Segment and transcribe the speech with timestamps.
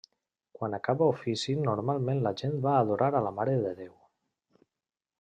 [0.59, 3.97] Quan acaba ofici normalment la gent va a adorar a la Mare de Déu.